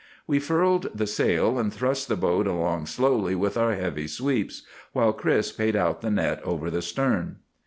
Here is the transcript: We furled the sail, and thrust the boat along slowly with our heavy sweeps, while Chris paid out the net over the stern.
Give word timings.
We 0.25 0.39
furled 0.39 0.89
the 0.95 1.05
sail, 1.05 1.59
and 1.59 1.71
thrust 1.71 2.07
the 2.07 2.15
boat 2.15 2.47
along 2.47 2.87
slowly 2.87 3.35
with 3.35 3.55
our 3.55 3.75
heavy 3.75 4.07
sweeps, 4.07 4.63
while 4.93 5.13
Chris 5.13 5.51
paid 5.51 5.75
out 5.75 6.01
the 6.01 6.09
net 6.09 6.41
over 6.41 6.71
the 6.71 6.81
stern. 6.81 7.35